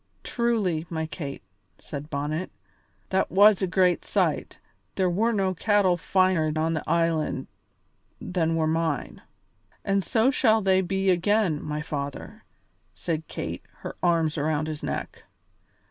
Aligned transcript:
"Truly, 0.23 0.87
my 0.89 1.05
Kate," 1.05 1.43
said 1.77 2.09
Bonnet, 2.09 2.49
"that 3.09 3.29
was 3.31 3.61
a 3.61 3.67
great 3.67 4.03
sight; 4.03 4.57
there 4.95 5.11
were 5.11 5.31
no 5.31 5.53
cattle 5.53 5.95
finer 5.95 6.51
on 6.55 6.73
the 6.73 6.83
island 6.89 7.45
than 8.19 8.55
were 8.55 8.65
mine." 8.65 9.21
"And 9.85 10.03
so 10.03 10.31
shall 10.31 10.59
they 10.63 10.81
be 10.81 11.11
again, 11.11 11.61
my 11.61 11.83
father," 11.83 12.43
said 12.95 13.27
Kate, 13.27 13.61
her 13.81 13.95
arms 14.01 14.39
around 14.39 14.65
his 14.67 14.81
neck. 14.81 15.21